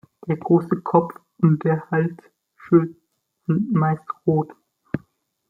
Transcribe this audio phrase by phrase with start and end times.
[0.27, 2.95] Der große Kopf und der Halsschild
[3.45, 4.49] sind meist rot.